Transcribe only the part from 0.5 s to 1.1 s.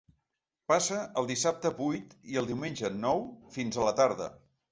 Passa